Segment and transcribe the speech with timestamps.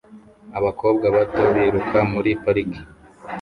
[0.57, 2.81] Abakobwa bato biruka muri parike